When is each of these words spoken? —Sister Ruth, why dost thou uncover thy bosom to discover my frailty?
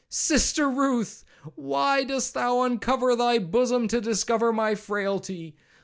—Sister 0.09 0.67
Ruth, 0.67 1.23
why 1.53 2.03
dost 2.03 2.33
thou 2.33 2.61
uncover 2.63 3.15
thy 3.15 3.37
bosom 3.37 3.87
to 3.89 4.01
discover 4.01 4.51
my 4.51 4.73
frailty? 4.73 5.55